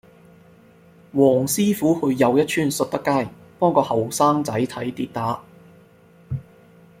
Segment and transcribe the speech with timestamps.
[1.13, 5.43] 黃師傅去又一村述德街幫個後生仔睇跌打